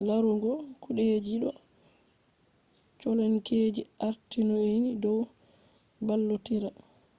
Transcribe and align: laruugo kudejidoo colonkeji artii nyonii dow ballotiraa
laruugo 0.07 0.51
kudejidoo 0.83 1.57
colonkeji 2.99 3.81
artii 4.07 4.45
nyonii 4.47 4.95
dow 5.03 5.21
ballotiraa 6.07 6.79